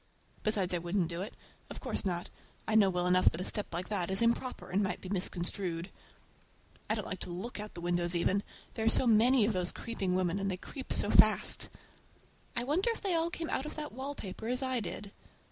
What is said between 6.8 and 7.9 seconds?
I don't like to look out of the